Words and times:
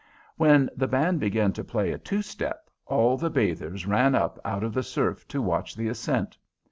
When 0.35 0.67
the 0.75 0.87
band 0.87 1.19
began 1.19 1.53
to 1.53 1.63
play 1.63 1.91
a 1.91 1.99
two 1.99 2.23
step, 2.23 2.71
all 2.87 3.17
the 3.17 3.29
bathers 3.29 3.85
ran 3.85 4.15
up 4.15 4.39
out 4.43 4.63
of 4.63 4.73
the 4.73 4.81
surf 4.81 5.27
to 5.27 5.43
watch 5.43 5.75
the 5.75 5.89
ascent. 5.89 6.39